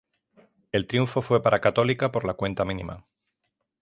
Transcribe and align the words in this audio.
El 0.71 0.87
triunfo 0.87 1.21
fue 1.21 1.43
para 1.43 1.61
Católica 1.61 2.11
por 2.11 2.25
la 2.25 2.33
cuenta 2.33 2.65
mínima. 2.65 3.05